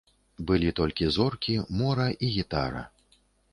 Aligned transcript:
Былі 0.51 0.71
толькі 0.79 1.09
зоркі, 1.17 1.59
мора 1.83 2.09
і 2.25 2.33
гітара. 2.39 2.83